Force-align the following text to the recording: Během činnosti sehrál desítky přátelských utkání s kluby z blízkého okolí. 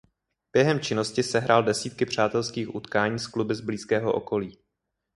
Během 0.53 0.79
činnosti 0.79 1.23
sehrál 1.23 1.63
desítky 1.63 2.05
přátelských 2.05 2.75
utkání 2.75 3.19
s 3.19 3.27
kluby 3.27 3.55
z 3.55 3.61
blízkého 3.61 4.13
okolí. 4.13 4.57